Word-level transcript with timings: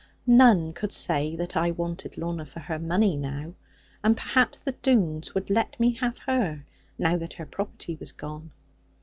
None 0.25 0.73
could 0.73 0.91
say 0.91 1.35
that 1.35 1.55
I 1.55 1.69
wanted 1.69 2.17
Lorna 2.17 2.43
for 2.43 2.59
her 2.59 2.79
money 2.79 3.15
now. 3.15 3.53
And 4.03 4.17
perhaps 4.17 4.59
the 4.59 4.71
Doones 4.71 5.35
would 5.35 5.51
let 5.51 5.79
me 5.79 5.93
have 5.93 6.17
her; 6.25 6.65
now 6.97 7.17
that 7.17 7.33
her 7.33 7.45
property 7.45 7.97
was 7.99 8.11
gone. 8.11 8.49